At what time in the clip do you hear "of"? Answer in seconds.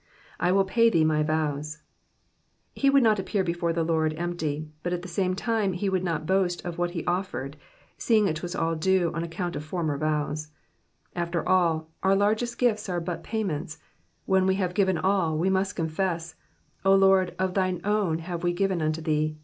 6.64-6.78, 9.56-9.64, 17.36-17.54